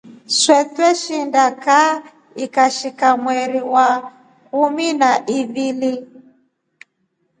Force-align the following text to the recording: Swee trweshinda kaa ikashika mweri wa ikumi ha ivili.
Swee 0.39 0.65
trweshinda 0.73 1.43
kaa 1.63 1.95
ikashika 2.45 3.07
mweri 3.23 3.61
wa 3.73 3.87
ikumi 3.99 4.87
ha 5.01 5.11
ivili. 5.37 5.93